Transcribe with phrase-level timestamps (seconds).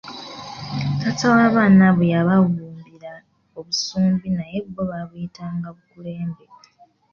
[0.99, 3.11] Taata w'abaana abo yababumbira
[3.57, 6.45] obusumbi naye bo baabuyitanga bukulembe.